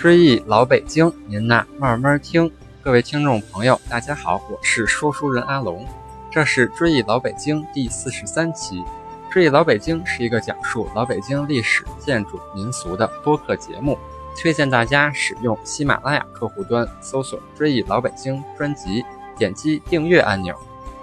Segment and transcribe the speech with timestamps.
[0.00, 2.50] 追忆老北京，您呐慢慢听。
[2.80, 5.86] 各位听众朋友，大家好，我是说书人阿龙，
[6.30, 8.78] 这是《追忆老北京》第四十三期。
[9.30, 13.98] 《追忆老北京》是一个讲述老北京历史、建筑、民俗的播客节目，
[14.34, 19.04] 推荐大家使用喜马拉雅客户端搜索“追忆老北京”专辑，
[19.36, 20.56] 点击订阅按钮。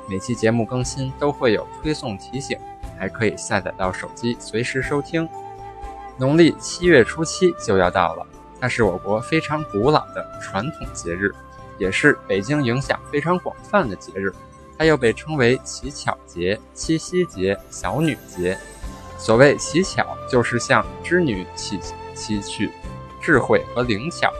[0.10, 2.58] 每期节目更新都会有推送提醒，
[2.98, 5.30] 还可以下载到手机随时收听。
[6.18, 8.26] 农历七月初七就要到了。
[8.60, 11.34] 它是我国非常古老的传统节日，
[11.78, 14.34] 也是北京影响非常广泛的节日。
[14.78, 18.58] 它又被称为乞巧节、七夕节、小女节。
[19.18, 21.80] 所谓乞巧，就是向织女乞
[22.14, 22.72] 乞去
[23.22, 24.32] 智慧和灵巧。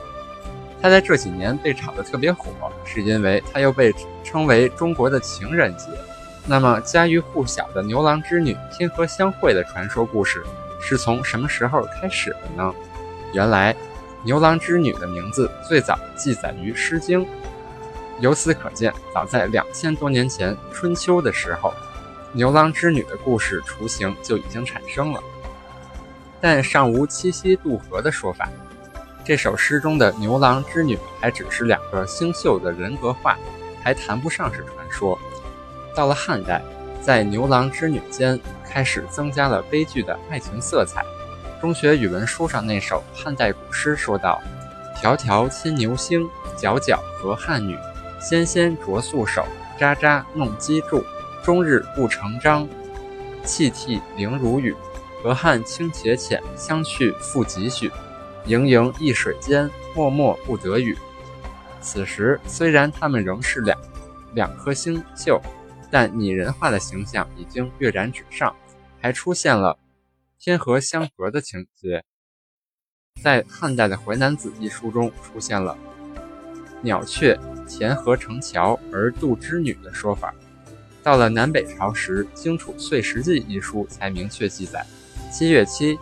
[0.80, 2.50] 它在这几年被炒得特别火，
[2.84, 5.86] 是因为它又被称为中国的情人节。
[6.46, 10.44] 那么家喻户晓的牛郎织女天河相会的传说故事，
[10.80, 12.72] 是从什么时候开始的呢？
[13.32, 13.74] 原来。
[14.24, 17.24] 牛郎织女的名字最早记载于《诗经》，
[18.20, 21.72] 由此可见，早在两千多年前春秋的时候，
[22.32, 25.22] 牛郎织女的故事雏形就已经产生了。
[26.40, 28.48] 但尚无七夕渡河的说法。
[29.24, 33.36] 这首诗中的牛郎织女还只是两个星宿的人格化，
[33.84, 35.18] 还谈不上是传说。
[35.94, 36.62] 到了汉代，
[37.00, 41.04] 在牛郎织女间开始增加了悲剧的爱情色彩。
[41.60, 44.40] 中学语文书上那首汉代古诗说道
[45.02, 47.76] ：“迢迢牵牛星，皎皎河汉女。
[48.20, 49.44] 纤纤擢素手，
[49.76, 51.02] 札札弄机杼。
[51.42, 52.68] 终日不成章，
[53.42, 54.74] 泣涕零如雨。
[55.20, 57.90] 河汉清且浅，相去复几许？
[58.44, 60.96] 盈盈一水间，脉脉不得语。”
[61.80, 63.76] 此时虽然他们仍是两
[64.34, 65.40] 两颗星宿，
[65.90, 68.54] 但拟人化的形象已经跃然纸上，
[69.00, 69.76] 还出现了。
[70.40, 72.04] 天河相合的情节，
[73.20, 75.76] 在汉代的《淮南子》一书中出现了
[76.80, 77.36] “鸟雀
[77.68, 80.32] 填河成桥而渡织女”的说法。
[81.02, 84.86] 到了南北朝时，《荆楚岁时记》一书才明确记载，
[85.32, 85.98] 七月七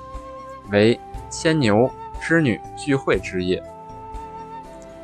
[0.71, 3.63] 为牵牛织女聚会之夜。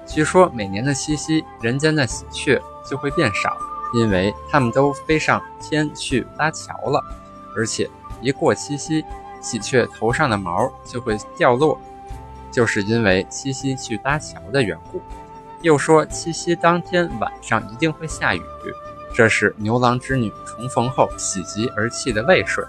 [0.07, 3.57] 据说每年的七夕，人间的喜鹊就会变少，
[3.95, 7.03] 因为它们都飞上天去搭桥了，
[7.57, 7.89] 而且
[8.23, 9.05] 一过七夕。
[9.41, 11.77] 喜鹊头上的毛就会掉落，
[12.53, 15.03] 就是因为七夕去搭桥的缘故。
[15.63, 18.43] 又说七夕当天晚上一定会下雨，
[19.13, 22.65] 这是牛郎织女重逢后喜极而泣的泪水。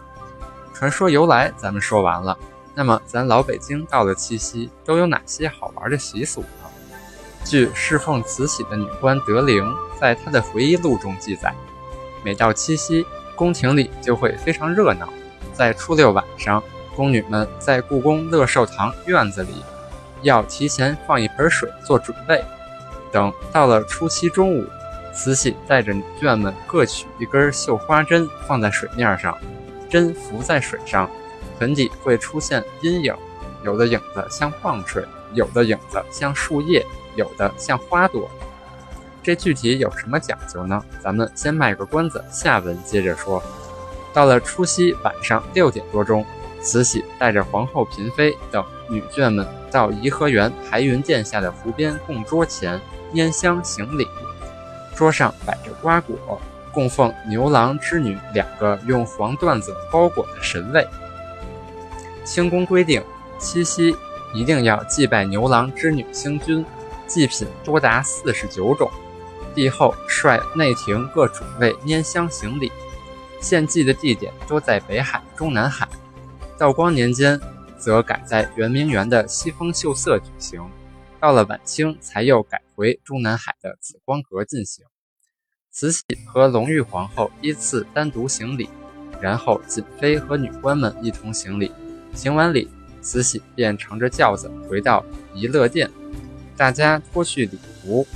[0.73, 2.35] 传说由来咱们说完了，
[2.73, 6.47] 那么咱老北京到了七夕都有哪些好玩的习俗呢？
[7.45, 9.63] 据侍奉慈禧的女官德龄
[10.01, 11.53] 在她的回忆录中记载，
[12.23, 15.07] 每到七夕，宫廷里就会非常热闹。
[15.53, 16.61] 在初六晚上，
[16.95, 19.63] 宫女们在故宫乐寿堂院子里，
[20.23, 22.43] 要提前放一盆水做准备。
[23.11, 24.65] 等到了初七中午，
[25.13, 29.37] 慈禧带着女眷们各取一根绣花针放在水面上，
[29.89, 31.09] 针浮在水上，
[31.59, 33.15] 盆底会出现阴影，
[33.63, 36.83] 有的影子像棒槌，有的影子像树叶，
[37.15, 38.27] 有的像花朵。
[39.21, 40.83] 这具体有什么讲究呢？
[40.99, 43.41] 咱们先卖个关子，下文接着说。
[44.13, 46.23] 到了除夕晚上六点多钟，
[46.61, 52.79] 慈禧带着皇后、嫔妃等女眷们到颐和园排云殿下的湖边供桌前
[53.13, 54.07] 拈香行礼。
[54.95, 56.39] 桌上摆着瓜果，
[56.71, 60.87] 供奉牛郎织女两个用黄缎子包裹的神位。
[62.23, 63.03] 清宫规定，
[63.39, 63.95] 七夕
[64.33, 66.63] 一定要祭拜牛郎织女星君，
[67.07, 68.89] 祭品多达四十九种。
[69.55, 72.71] 帝后率内廷各主位拈香行礼。
[73.43, 75.87] 献祭的地点多在北海、中南海。
[76.57, 77.39] 道光年间，
[77.77, 80.61] 则改在圆明园的西风秀色举行；
[81.19, 84.85] 到了晚清，才又改回中南海的紫光阁进行。
[85.69, 88.69] 慈禧和隆裕皇后依次单独行礼，
[89.19, 91.71] 然后瑾妃和女官们一同行礼。
[92.13, 92.69] 行完礼，
[93.01, 95.03] 慈禧便乘着轿子回到
[95.33, 95.91] 怡乐殿，
[96.55, 98.07] 大家脱去礼服，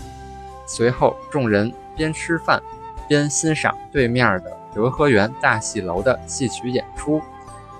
[0.67, 2.61] 随后众人边吃饭
[3.09, 4.56] 边欣赏对面的。
[4.73, 7.21] 德和园大戏楼的戏曲演出，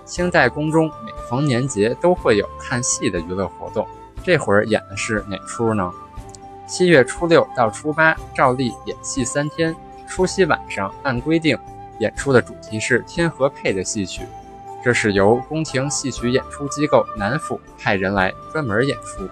[0.06, 3.88] 清代宫中每逢年节都会有看戏的娱乐活动。
[4.24, 5.92] 这会儿演的是哪出呢？
[6.68, 9.76] 七月初六到初八照例演戏三天。
[10.10, 11.58] 除夕晚上按规定
[12.00, 14.26] 演出的主题是天河配的戏曲，
[14.82, 19.28] 这是由宫廷戏曲演出机构南府派人来专门演出。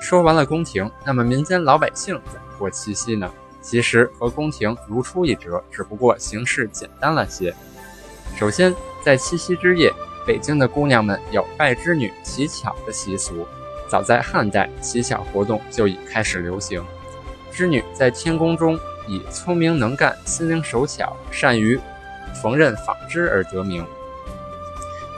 [0.00, 3.30] 说完了宫廷，那么民间老百姓怎么过七夕呢？
[3.66, 7.52] 其实和宫廷如出一辙，只不过形式简单了些。
[8.38, 8.72] 首先，
[9.04, 9.92] 在七夕之夜，
[10.24, 13.44] 北京的姑娘们有拜织女、乞巧的习俗。
[13.88, 16.80] 早在汉代，乞巧活动就已开始流行。
[17.50, 18.78] 织女在天宫中
[19.08, 21.76] 以聪明能干、心灵手巧、善于
[22.40, 23.84] 缝纫纺织而得名，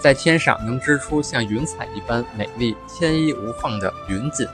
[0.01, 4.47] 在天上能织出像云彩一般美丽、天衣无缝的云锦。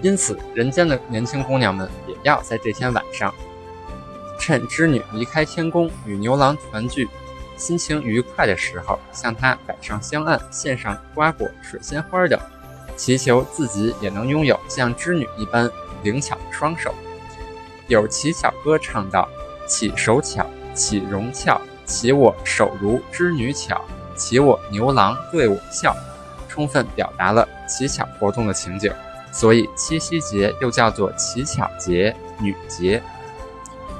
[0.00, 1.86] 因此，人间的年轻姑娘们
[2.22, 3.34] 要在这天晚上，
[4.38, 7.08] 趁织女离开天宫与牛郎团聚、
[7.56, 12.38] 心情愉快的时候，向他摆上香案，献上瓜果、水仙花等，
[12.96, 15.70] 祈求自己也能拥有像织女一般
[16.02, 16.94] 灵巧的双手。
[17.86, 19.28] 有乞巧歌唱道
[19.66, 23.82] ：“乞手巧，乞容俏，乞我手如织女巧，
[24.14, 25.96] 乞我牛郎对我笑。”
[26.48, 28.92] 充分表达了乞巧活动的情景。
[29.32, 33.02] 所以七夕节又叫做乞巧节、女节。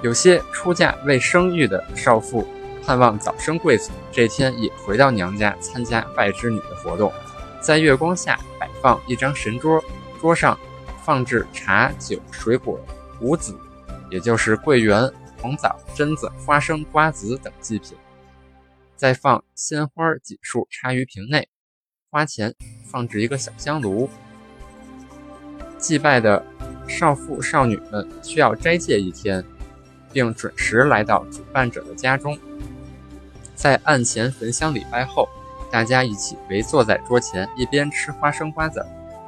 [0.02, 2.46] 有些出嫁未生育的少妇，
[2.84, 7.12] 盼望早生贵子，这天也回到娘家参加拜织女的活动。
[7.60, 9.82] 在月光下摆放一张神桌，
[10.20, 10.58] 桌上
[11.02, 12.78] 放置茶酒、水果、
[13.20, 13.58] 五子，
[14.10, 15.10] 也就是桂圆、
[15.42, 17.96] 红枣、榛子、花生、瓜子等祭品，
[18.94, 21.48] 再放鲜花几束插于瓶内，
[22.08, 22.54] 花前
[22.86, 24.08] 放置一个小香炉。
[25.78, 26.44] 祭拜的
[26.86, 29.44] 少妇少女们需要斋戒一天，
[30.12, 32.36] 并准时来到主办者的家中，
[33.54, 35.28] 在案前焚香礼拜后，
[35.70, 38.84] 大家一起围坐在桌前，一边吃花生瓜子，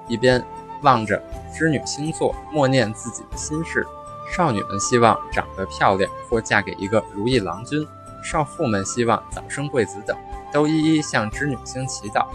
[0.08, 0.42] 一边
[0.82, 1.22] 望着
[1.54, 3.86] 织女星座，默念自己的心事。
[4.32, 7.86] 少女们希望长得漂亮或嫁给一个如意郎君，
[8.24, 10.16] 少妇们希望早生贵子等，
[10.52, 12.26] 都一一向织女星祈祷。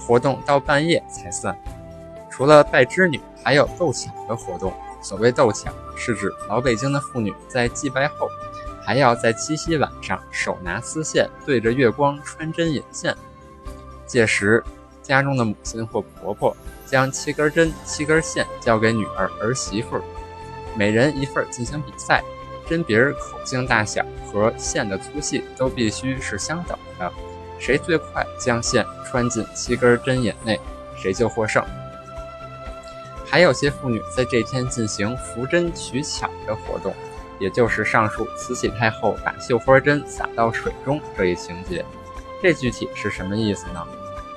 [0.00, 1.56] 活动到半夜才算。
[2.36, 4.72] 除了拜织女，还有斗巧的活动。
[5.00, 8.26] 所谓斗巧，是指老北京的妇女在祭拜后，
[8.82, 13.14] 还要在七夕晚上手拿丝线，对着月光穿针引线。
[14.04, 14.64] 届时，
[15.00, 20.00] 家中的母亲或婆婆将七根针、七根线交给女儿儿媳妇，
[20.74, 22.20] 每人一份进行比赛。
[22.66, 27.12] 针鼻儿口径大小和线的粗细都必须是相等的，
[27.60, 30.58] 谁最快将线穿进七根针眼内，
[30.96, 31.62] 谁就获胜。
[33.34, 36.94] 还有些妇女在这天进行扶针取巧的活动，
[37.40, 41.84] 也就是上述慈禧太后把绣花针撒到水中这一情节。
[42.40, 43.84] 这具体是什么意思呢？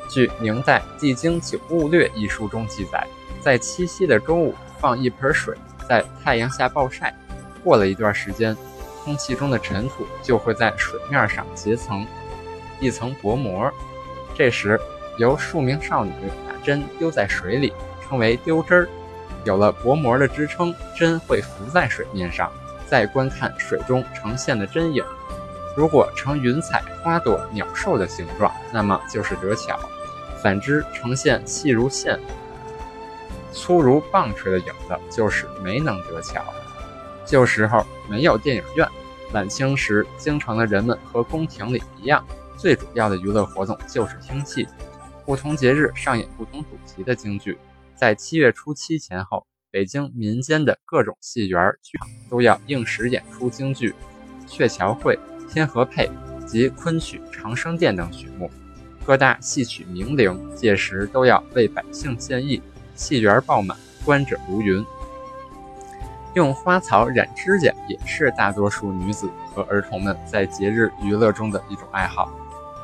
[0.09, 3.05] 据明代《地经九物略》一书中记载，
[3.39, 5.55] 在七夕的中午放一盆水
[5.87, 7.15] 在太阳下暴晒，
[7.63, 8.57] 过了一段时间，
[9.03, 12.03] 空气中的尘土就会在水面上结成
[12.79, 13.71] 一层薄膜。
[14.33, 14.81] 这时，
[15.19, 16.11] 由数名少女
[16.47, 17.71] 把针丢在水里。
[18.07, 18.89] 称为丢针儿，
[19.43, 22.51] 有了薄膜的支撑，针会浮在水面上。
[22.85, 25.03] 再观看水中呈现的针影，
[25.75, 29.75] 如果呈云彩、花朵、鸟兽的形状，那么就是得巧；
[30.41, 32.17] 反之，呈现细如线、
[33.51, 36.41] 粗如棒槌的影子，就是没能得巧。
[37.25, 38.87] 旧时候没有电影院，
[39.33, 42.25] 晚清时京城的人们和宫廷里一样，
[42.55, 44.65] 最主要的娱乐活动就是听戏，
[45.25, 47.57] 不同节日上演不同主题的京剧。
[47.97, 53.89] 在七月初七前后，北京民间的各种戏园、剧场都要应时演出京剧
[54.47, 55.15] 《鹊桥会》
[55.51, 56.07] 《天河配》
[56.45, 58.51] 及昆曲《长生殿》等曲目，
[59.03, 62.61] 各大戏曲名伶届时都要为百姓献艺，
[62.93, 64.85] 戏园爆满，观者如云。
[66.35, 72.31] 用花草染指甲也是大多数女子和儿童们在节日娱乐中的一种爱好。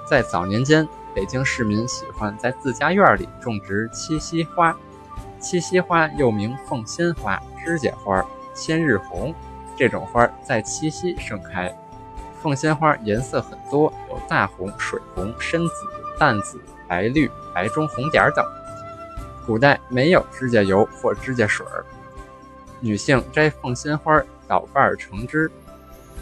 [0.10, 4.76] 在早年间，北京市民喜欢在自家院里种植七夕花。
[5.44, 9.36] 七夕花又名凤仙花、指甲花、千日红，
[9.76, 11.70] 这种花在七夕盛开。
[12.42, 15.74] 凤仙花颜色很多，有大红、水红、深紫、
[16.18, 18.46] 淡紫、白绿、白中红点等。
[19.46, 21.84] 古代没有指甲油或指甲水儿，
[22.80, 25.52] 女性摘凤仙花捣瓣成汁，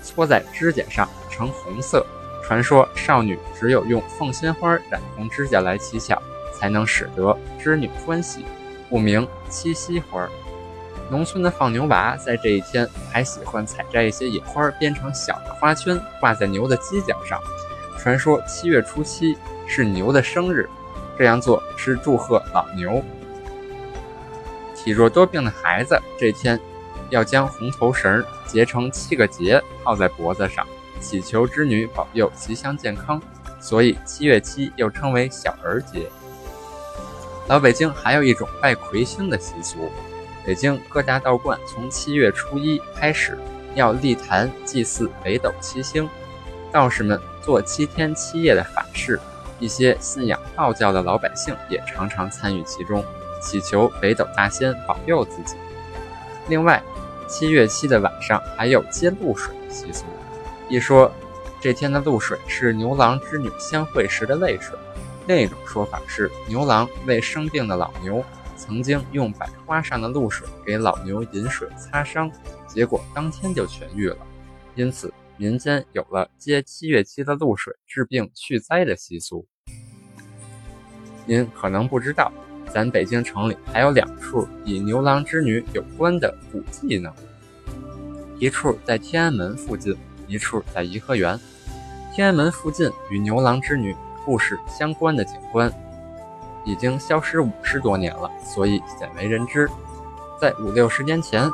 [0.01, 2.03] 搓在指甲上呈红色。
[2.43, 6.19] 传说少女只有用凤仙花染红指甲来乞巧，
[6.55, 8.43] 才能使得织女欢喜。
[8.91, 10.27] 故名七夕花。
[11.09, 17.39] 农村的放牛娃在这一天还喜欢采摘一些野花，编成小的花圈，挂在牛的犄角上。
[17.97, 20.69] 传说七月初七是牛的生日，
[21.17, 23.01] 这样做是祝贺老牛。
[24.75, 26.59] 体弱多病的孩子这天
[27.09, 30.67] 要将红头绳结成七个结，套在脖子上，
[30.99, 33.21] 祈求织女保佑吉祥健康。
[33.59, 36.09] 所以七月七又称为小儿节。
[37.51, 39.91] 老北京还有一种拜魁星的习俗，
[40.45, 43.37] 北京各大道观从七月初一开始
[43.75, 46.09] 要立坛祭祀北斗七星，
[46.71, 49.19] 道士们做七天七夜的法事，
[49.59, 53.03] 一些信仰道教的老百姓也常常参与其中，
[53.41, 55.57] 祈求北斗大仙保佑自己。
[56.47, 56.81] 另外，
[57.27, 60.05] 七月七的晚上还有接露水的习俗，
[60.69, 61.11] 一说
[61.59, 64.73] 这天的露水是牛郎织女相会时的泪水。
[65.27, 68.23] 另一种说法是，牛郎为生病的老牛，
[68.57, 72.29] 曾经用百花上的露水给老牛饮水擦伤，
[72.67, 74.17] 结果当天就痊愈了。
[74.75, 79.45] 因此，民间有了接七月七的露水治病去灾的习俗。
[81.25, 82.31] 您可能不知道，
[82.73, 87.13] 咱北京城里还有两处与牛郎织女有关的古迹呢，
[88.39, 89.95] 一处在天安门附近，
[90.27, 91.39] 一处在颐和园。
[92.13, 93.95] 天安门附近与牛郎织女。
[94.25, 95.71] 故事相关的景观
[96.63, 99.69] 已经消失五十多年了，所以鲜为人知。
[100.39, 101.49] 在五六十年前，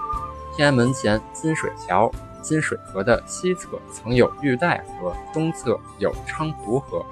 [0.56, 7.06] 天安门前金水桥、金水河的西侧曾有玉带河，东侧有菖蒲河。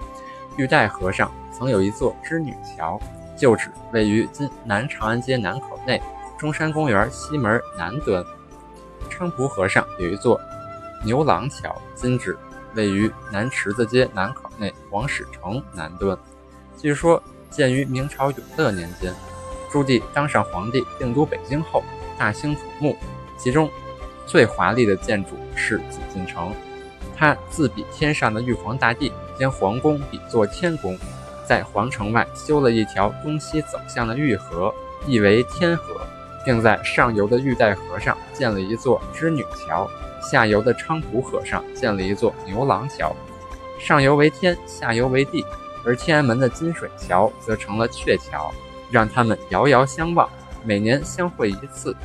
[0.57, 2.99] 玉带河上曾有一座织女桥，
[3.37, 6.01] 旧址位于今南长安街南口内
[6.37, 8.23] 中山公园西门南端。
[9.09, 10.39] 菖蒲河上有一座
[11.03, 12.37] 牛郎桥，今址。
[12.75, 16.17] 位于南池子街南口内皇室城南端。
[16.77, 19.13] 据说建于明朝永乐年间，
[19.71, 21.83] 朱棣当上皇帝定都北京后，
[22.17, 22.95] 大兴土木，
[23.37, 23.69] 其中
[24.25, 26.53] 最华丽的建筑是紫禁城。
[27.17, 30.97] 他自比天上的玉皇大帝，将皇宫比作天宫，
[31.47, 34.73] 在皇城外修了一条东西走向的玉河，
[35.07, 36.01] 意为天河，
[36.43, 39.89] 并在上游的玉带河上建了一座织女桥。
[40.29, 43.15] 下游的菖蒲河上建了一座牛郎桥，
[43.79, 45.45] 上游为天，下游为地，
[45.85, 48.51] 而天安门的金水桥则成了鹊桥，
[48.89, 50.27] 让他们遥遥相望，
[50.63, 51.95] 每年相会一次。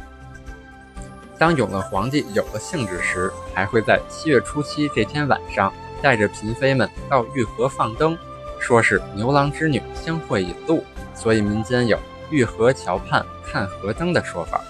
[1.39, 5.73] 当永乐皇帝有了兴致时，还会在七月初七这天晚上，
[6.03, 8.19] 带着嫔妃们到御河放灯，
[8.59, 10.85] 说是牛郎织女相会引路，
[11.15, 11.99] 所以民间有
[12.31, 14.63] “御河桥畔看河灯”的说法。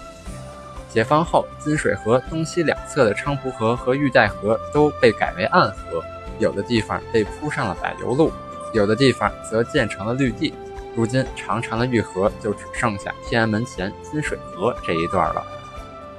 [0.93, 6.03] 解放后，金水河东西两侧的菖蒲河和玉带河都被改为暗河，
[6.41, 8.33] 有的地方被铺上了柏油路，
[8.75, 10.53] 有的地方则建成了绿地。
[10.97, 15.47] 如今，长长的玉河就只剩下天安门前金水河这一段了。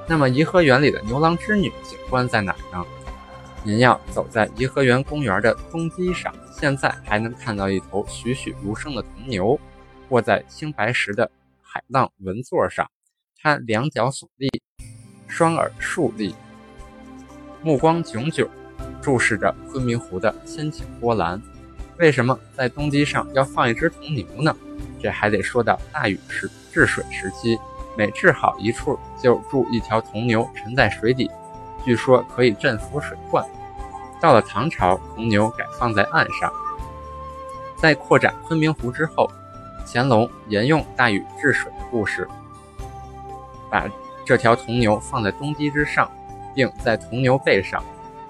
[0.07, 2.85] 那么，颐和园里的牛郎织女景观在哪呢？
[3.63, 9.59] 您要走在颐和园公园的东堤上，现在还能看到一头栩栩如生的铜牛，
[10.09, 11.29] 卧在青白石的
[11.61, 12.89] 海浪纹座上。
[13.43, 14.47] 他两脚耸立，
[15.27, 16.35] 双耳竖立，
[17.63, 18.47] 目光炯炯，
[19.01, 21.41] 注视着昆明湖的千顷波澜。
[21.97, 24.55] 为什么在东堤上要放一只铜牛呢？
[25.01, 27.57] 这还得说到大禹时治水时期，
[27.97, 31.27] 每治好一处，就铸一条铜牛沉在水底，
[31.83, 33.43] 据说可以镇服水患。
[34.21, 36.53] 到了唐朝，铜牛改放在岸上。
[37.75, 39.27] 在扩展昆明湖之后，
[39.83, 42.27] 乾隆沿用大禹治水的故事。
[43.71, 43.89] 把
[44.25, 46.11] 这条铜牛放在东堤之上，
[46.53, 47.83] 并在铜牛背上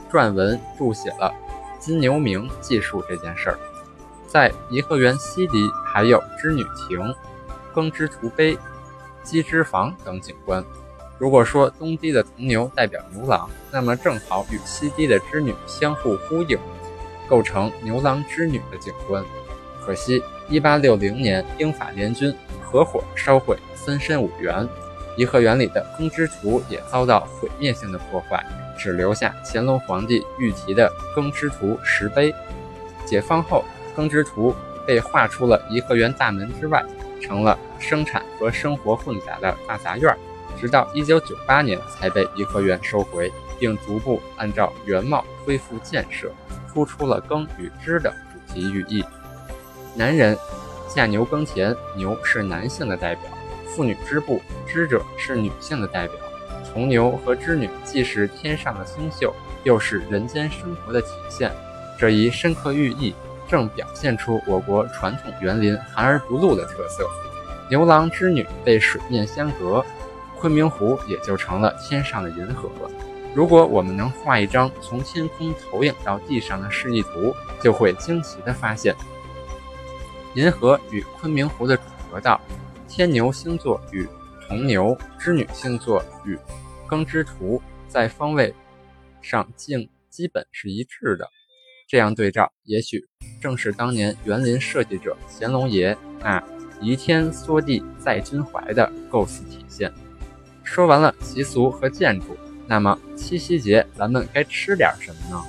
[0.10, 1.34] 撰文注写了
[1.80, 3.60] “金牛铭”，记述这件事儿。
[4.28, 7.14] 在颐和园西堤还有织女亭、
[7.74, 8.58] 耕织图碑、
[9.24, 10.64] 鸡织房等景观。
[11.18, 16.58] 如果说东堤的铜牛代表牛郎，那么正好与西堤的织女相互呼应，
[17.28, 19.24] 构成牛郎织女的景观。
[19.86, 24.68] 可惜，1860年英法联军合伙烧毁森山五园。
[25.18, 28.46] 颐和园里的耕织图也遭到毁灭性的破坏，
[28.78, 32.34] 只留下乾隆皇帝御题的耕织图石碑。
[33.06, 33.64] 解放后，
[33.96, 36.84] 耕织图被划出了颐和园大门之外，
[37.22, 40.16] 成了生产和生活混杂的大杂院。
[40.60, 46.32] 直到1998年才被颐和园收回，并逐步按照原貌恢复建设，
[46.72, 49.04] 突出了耕与织的主题寓意。
[49.96, 50.38] 男人
[50.88, 53.24] 驾牛耕田，牛是男性的代表。
[53.76, 56.16] 妇女织布，织者是女性的代表。
[56.64, 61.52] 从牛和织女既是天上的星宿，又是人间生活的体现。
[61.98, 63.14] 这一深刻寓意，
[63.48, 67.06] 正表现出我国传统园林含而不露的特色。
[67.70, 69.84] 牛郎织女被水面相隔，
[70.40, 72.90] 昆明湖也就成了天上的银河了。
[73.34, 78.96] 如果我们能画一张从天空投影到地上的示意图，就会惊奇地发现，
[80.34, 82.40] 银河与昆明湖的主河道。
[82.92, 84.06] 天牛星座与
[84.46, 86.38] 铜牛，织女星座与
[86.86, 88.54] 耕织图在方位
[89.22, 91.26] 上竟基本是一致的。
[91.88, 93.08] 这样对照，也许
[93.42, 96.44] 正是当年园林设计者乾隆爷那
[96.82, 99.90] “移天缩地在君怀”的构思体现。
[100.62, 102.36] 说完了习俗和建筑，
[102.68, 105.42] 那么七夕节咱们该吃点什么呢？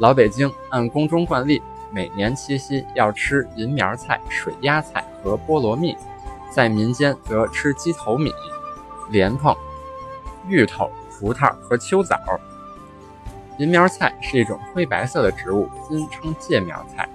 [0.00, 1.60] 老北京按宫中惯例，
[1.92, 5.94] 每年七夕要吃银苗菜、水鸭菜和菠萝蜜，
[6.50, 8.32] 在民间则吃鸡头米、
[9.10, 9.54] 莲蓬、
[10.48, 12.18] 芋头、葡萄和秋枣。
[13.58, 17.08] 银苗菜是一种灰白色的植物，今称芥苗菜，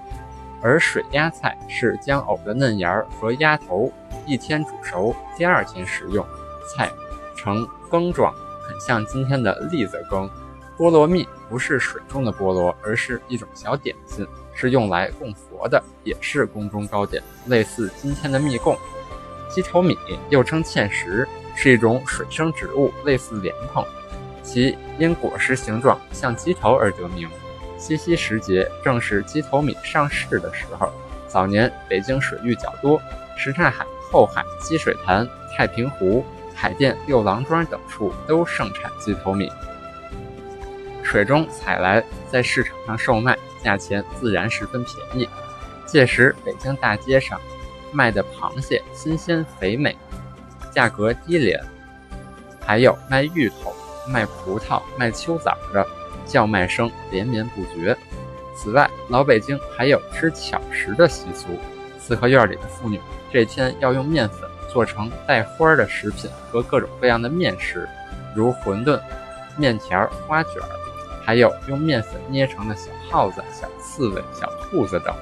[0.61, 3.91] 而水鸭菜是将藕的嫩芽和鸭头
[4.25, 6.25] 一天煮熟，第二天食用，
[6.67, 6.89] 菜
[7.35, 8.33] 呈羹状，
[8.67, 10.29] 很像今天的栗子羹。
[10.77, 18.75] 菠萝蜜不是水中的菠萝，而是一种小点心，是用来供佛的，也是宫中糕点，类似今天的蜜供。
[19.51, 19.97] 鸡头米
[20.29, 23.85] 又称芡实，是一种水生植物，类似莲蓬，
[24.41, 27.29] 其因果实形状像鸡头而得名。
[27.77, 30.91] 七夕时节正是鸡头米上市的时候，
[31.27, 33.01] 早年北京水域较多，
[33.37, 36.23] 什刹海、后海、积水潭、太平湖、
[36.55, 39.51] 海淀六郎庄等处都盛产鸡头米。
[41.03, 45.27] 水中采来，在市场上售卖，价钱自然十分便宜。
[45.85, 47.41] 届时，北京大街上
[47.91, 49.95] 卖的螃蟹新鲜肥美，
[50.71, 51.59] 价格低廉；
[52.65, 53.73] 还有卖芋头、
[54.07, 55.85] 卖葡萄、卖秋枣的，
[56.25, 57.95] 叫卖声连绵不绝。
[58.55, 61.47] 此外，老北京还有吃巧食的习俗。
[61.99, 62.99] 四合院里的妇女
[63.31, 67.87] 这天要用面粉做成带花的食品和各种各样的面食，
[68.35, 68.99] 如馄饨、
[69.57, 70.69] 面条、花卷儿。
[71.23, 75.15] 还有用面粉捏成的小耗子、小刺猬、小兔子等，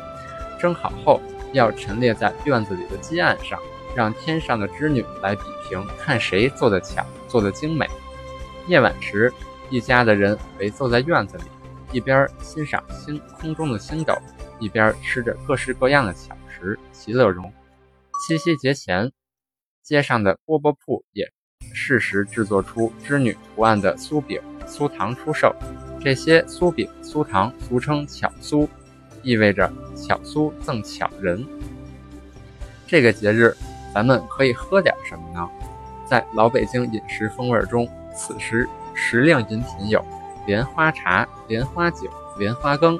[0.57, 1.21] 蒸好后
[1.53, 3.59] 要陈列在院子里的基案上，
[3.95, 7.87] 让天上的织女来比评，看谁做的巧、做的精美。
[8.67, 9.33] 夜晚时，
[9.69, 11.43] 一家的人围坐在院子里，
[11.91, 14.13] 一边欣赏星空中的星斗，
[14.59, 17.51] 一边吃着各式各样的巧食，其乐融。
[18.27, 19.11] 七夕节前，
[19.81, 21.25] 街上的饽饽铺也
[21.73, 25.55] 适时制作出织女图案的酥饼、酥糖出售。
[26.01, 28.67] 这些酥饼、酥糖俗称巧酥，
[29.23, 31.45] 意味着巧酥赠巧人。
[32.87, 33.55] 这个节日，
[33.93, 35.47] 咱们可以喝点什么呢？
[36.05, 40.03] 在老北京饮食风味中，此时时令饮品有
[40.47, 42.99] 莲花茶、莲花酒、莲花羹。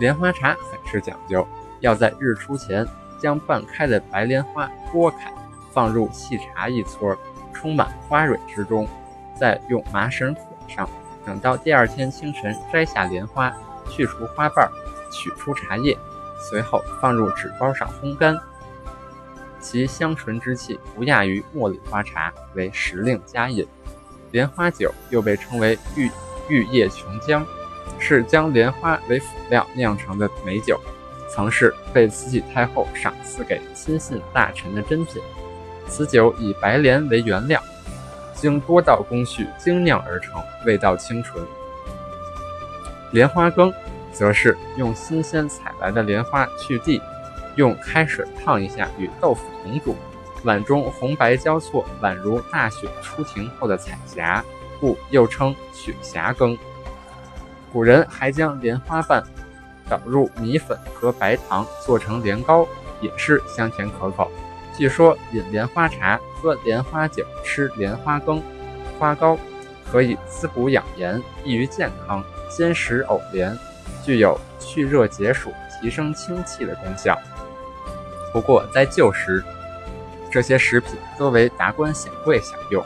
[0.00, 1.46] 莲花茶很是讲究，
[1.78, 2.84] 要在日出前
[3.20, 5.32] 将半开的白莲花剥开，
[5.70, 7.16] 放入细茶一撮，
[7.52, 8.88] 充满花蕊之中，
[9.38, 10.88] 再用麻绳捆上。
[11.24, 13.54] 等到第二天清晨，摘下莲花，
[13.88, 14.68] 去除花瓣，
[15.14, 15.96] 取出茶叶，
[16.38, 18.36] 随后放入纸包上烘干，
[19.60, 23.66] 其香醇之气不亚于茉莉花茶，为时令佳饮。
[24.32, 26.10] 莲花酒又被称为玉
[26.48, 27.44] 玉叶琼浆，
[28.00, 30.78] 是将莲花为辅料酿成的美酒，
[31.30, 35.22] 曾是被慈禧太后赏赐给亲信大臣的珍品。
[35.86, 37.62] 此酒以白莲为原料。
[38.34, 41.42] 经多道工序精酿而成，味道清纯。
[43.12, 43.72] 莲花羹，
[44.14, 47.02] 则是用新鲜采来的莲花去蒂，
[47.56, 49.96] 用开水烫一下，与豆腐同煮，
[50.44, 54.42] 碗中红白交错，宛如大雪初停后的彩霞，
[54.80, 56.56] 故又称雪霞羹。
[57.72, 59.22] 古人还将莲花瓣
[59.88, 62.66] 倒入米粉和白糖，做成莲糕，
[63.00, 64.30] 也是香甜可口。
[64.76, 68.42] 据说饮莲花茶、喝莲花酒、吃莲花羹、
[68.98, 69.36] 花糕，
[69.90, 72.22] 可以滋补养颜、益于健康。
[72.50, 73.58] 鲜食藕莲
[74.04, 77.18] 具有去热解暑、提升清气的功效。
[78.32, 79.42] 不过在旧时，
[80.30, 82.84] 这些食品多为达官显贵享用。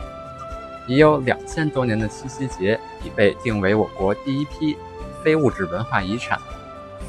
[0.87, 4.77] 已有两千多年的七夕节已被定为我国第一批
[5.23, 6.39] 非物质文化遗产。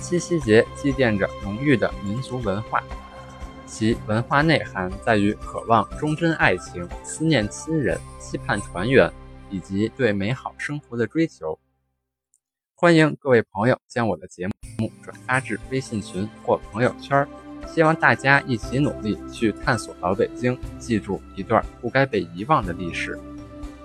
[0.02, 2.84] 七夕节积淀着浓郁的民族文化。
[3.66, 9.12] 其文化内涵在于渴望忠贞爱情、思念亲人、期盼团圆，
[9.50, 11.58] 以及对美好生活的追求。
[12.82, 17.28] 欢迎各位朋友将我的节目转发至微信群或朋友圈，
[17.68, 23.20] 希望大家一起努力去探索老北京，记住一段不该被遗忘的历史，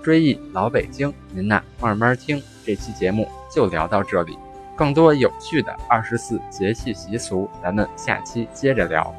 [0.01, 1.13] 追忆老北京。
[1.33, 2.41] 您呐，慢慢听。
[2.65, 4.37] 这期节目就聊到这里，
[4.77, 9.13] 更多有趣的二十四节气习俗，咱们下期接着聊。